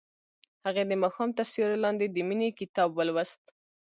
[0.65, 3.43] هغې د ماښام تر سیوري لاندې د مینې کتاب ولوست.